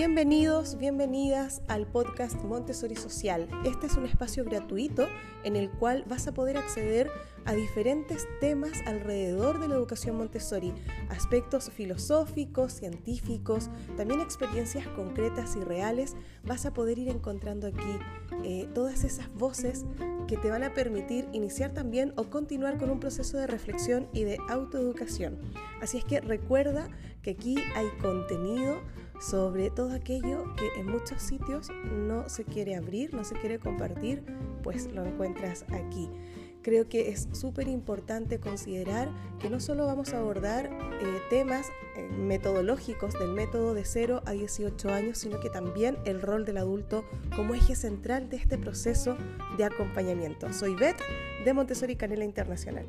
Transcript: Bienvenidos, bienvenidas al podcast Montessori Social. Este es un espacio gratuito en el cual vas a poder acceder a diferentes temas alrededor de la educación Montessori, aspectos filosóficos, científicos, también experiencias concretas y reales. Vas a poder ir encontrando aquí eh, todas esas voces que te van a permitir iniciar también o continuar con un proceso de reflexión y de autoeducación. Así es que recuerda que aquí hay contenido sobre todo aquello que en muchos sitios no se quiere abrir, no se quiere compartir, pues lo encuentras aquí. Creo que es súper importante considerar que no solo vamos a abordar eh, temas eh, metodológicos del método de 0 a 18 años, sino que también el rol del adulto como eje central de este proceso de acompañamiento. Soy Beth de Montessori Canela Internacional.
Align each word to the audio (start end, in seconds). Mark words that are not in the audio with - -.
Bienvenidos, 0.00 0.78
bienvenidas 0.78 1.60
al 1.68 1.86
podcast 1.86 2.42
Montessori 2.42 2.96
Social. 2.96 3.46
Este 3.66 3.86
es 3.86 3.96
un 3.96 4.06
espacio 4.06 4.46
gratuito 4.46 5.06
en 5.44 5.56
el 5.56 5.68
cual 5.68 6.06
vas 6.08 6.26
a 6.26 6.32
poder 6.32 6.56
acceder 6.56 7.10
a 7.44 7.52
diferentes 7.52 8.26
temas 8.40 8.72
alrededor 8.86 9.60
de 9.60 9.68
la 9.68 9.74
educación 9.74 10.16
Montessori, 10.16 10.72
aspectos 11.10 11.68
filosóficos, 11.68 12.72
científicos, 12.72 13.68
también 13.98 14.22
experiencias 14.22 14.88
concretas 14.88 15.54
y 15.56 15.60
reales. 15.60 16.16
Vas 16.44 16.64
a 16.64 16.72
poder 16.72 16.98
ir 16.98 17.10
encontrando 17.10 17.66
aquí 17.66 17.98
eh, 18.42 18.70
todas 18.72 19.04
esas 19.04 19.30
voces 19.34 19.84
que 20.26 20.38
te 20.38 20.48
van 20.48 20.62
a 20.62 20.72
permitir 20.72 21.28
iniciar 21.34 21.74
también 21.74 22.14
o 22.16 22.30
continuar 22.30 22.78
con 22.78 22.88
un 22.88 23.00
proceso 23.00 23.36
de 23.36 23.46
reflexión 23.46 24.08
y 24.14 24.24
de 24.24 24.38
autoeducación. 24.48 25.38
Así 25.82 25.98
es 25.98 26.04
que 26.06 26.22
recuerda 26.22 26.88
que 27.20 27.32
aquí 27.32 27.56
hay 27.74 27.88
contenido 28.00 28.80
sobre 29.20 29.70
todo 29.70 29.92
aquello 29.92 30.44
que 30.56 30.80
en 30.80 30.86
muchos 30.86 31.22
sitios 31.22 31.68
no 31.84 32.28
se 32.28 32.44
quiere 32.44 32.74
abrir, 32.74 33.14
no 33.14 33.22
se 33.24 33.34
quiere 33.34 33.58
compartir, 33.58 34.22
pues 34.62 34.90
lo 34.92 35.04
encuentras 35.04 35.64
aquí. 35.70 36.08
Creo 36.62 36.88
que 36.88 37.08
es 37.08 37.28
súper 37.32 37.68
importante 37.68 38.38
considerar 38.38 39.10
que 39.38 39.48
no 39.48 39.60
solo 39.60 39.86
vamos 39.86 40.12
a 40.12 40.18
abordar 40.18 40.66
eh, 40.66 41.20
temas 41.30 41.66
eh, 41.96 42.06
metodológicos 42.08 43.18
del 43.18 43.32
método 43.32 43.72
de 43.72 43.84
0 43.84 44.22
a 44.26 44.32
18 44.32 44.90
años, 44.90 45.18
sino 45.18 45.40
que 45.40 45.48
también 45.48 45.96
el 46.04 46.20
rol 46.20 46.44
del 46.44 46.58
adulto 46.58 47.04
como 47.34 47.54
eje 47.54 47.74
central 47.74 48.28
de 48.28 48.36
este 48.36 48.58
proceso 48.58 49.16
de 49.56 49.64
acompañamiento. 49.64 50.52
Soy 50.52 50.74
Beth 50.74 51.00
de 51.44 51.54
Montessori 51.54 51.96
Canela 51.96 52.24
Internacional. 52.24 52.86